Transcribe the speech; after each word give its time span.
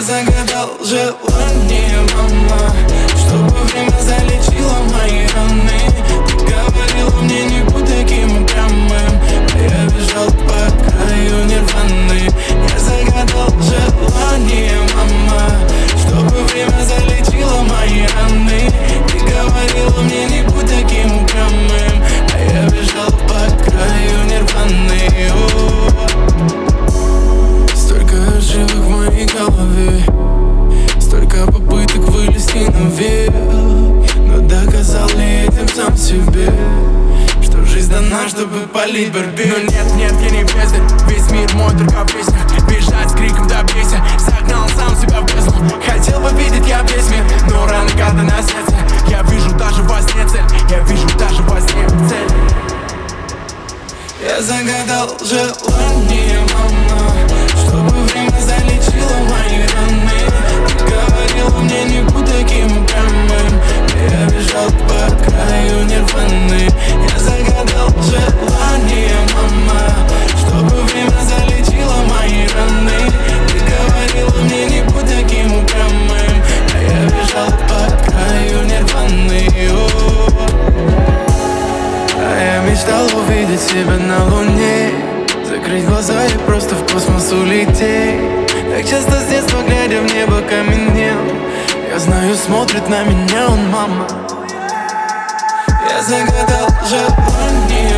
загадал 0.00 0.70
желание, 0.82 1.98
мама. 2.14 2.74
Чтобы 3.16 3.56
время 3.64 4.00
залечило 4.00 4.78
мои 4.92 4.95
чтобы 38.46 38.66
полить 38.68 39.12
борьбе 39.12 39.46
Но 39.46 39.58
нет, 39.58 39.94
нет, 39.94 40.12
я 40.20 40.30
не 40.30 40.42
бездарь 40.42 40.80
Весь 41.08 41.30
мир 41.30 41.52
мой, 41.54 41.70
только 41.72 42.06
песня 42.12 42.38
Бежать 42.68 43.10
с 43.10 43.14
криком 43.14 43.46
до 43.48 43.62
песня 43.72 44.04
Загнал 44.18 44.68
сам 44.70 44.96
себя 44.96 45.20
в 45.20 45.26
бездну. 45.26 45.80
Хотел 45.84 46.20
бы 46.20 46.30
видеть 46.30 46.66
я 46.66 46.82
весь 46.82 47.08
мир 47.10 47.24
Но 47.50 47.66
рано 47.66 47.90
когда 47.90 48.22
на 48.22 48.42
сердце. 48.42 48.76
Я 49.08 49.22
вижу 49.22 49.50
даже 49.52 49.82
во 49.82 50.00
сне 50.02 50.26
цель. 50.28 50.44
Я 50.70 50.80
вижу 50.80 51.06
даже 51.18 51.42
во 51.42 51.60
сне 51.60 51.88
цель. 52.08 52.30
Я 54.24 54.42
загадал 54.42 55.16
желание, 55.20 56.40
мама. 56.52 57.12
Чтобы 57.62 57.90
время 58.04 58.40
залечило 58.40 59.25
увидеть 83.36 83.60
себя 83.60 83.96
на 83.98 84.24
луне. 84.24 84.90
Закрыть 85.44 85.84
глаза 85.86 86.24
и 86.26 86.38
просто 86.46 86.74
в 86.74 86.92
космос 86.92 87.32
улететь. 87.32 88.20
Так 88.70 88.88
часто 88.88 89.20
с 89.20 89.26
детства, 89.26 89.60
глядя 89.66 90.00
в 90.00 90.14
небо, 90.14 90.40
каменел. 90.48 91.18
Я 91.90 91.98
знаю, 91.98 92.34
смотрит 92.34 92.88
на 92.88 93.04
меня 93.04 93.48
он, 93.48 93.68
мама. 93.70 94.06
Я 95.88 96.02
загадал 96.02 96.68
желание 96.88 97.94